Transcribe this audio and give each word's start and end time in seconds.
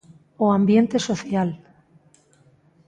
O 0.43 0.45
ambiente 0.59 0.97
social. 1.07 1.49